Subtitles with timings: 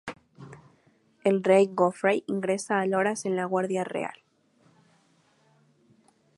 [1.23, 4.23] El rey Joffrey ingresa a Loras en la Guardia Real.